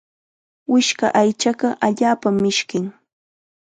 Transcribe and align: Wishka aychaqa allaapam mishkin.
Wishka 0.73 1.07
aychaqa 1.21 1.69
allaapam 1.87 2.35
mishkin. 2.49 2.85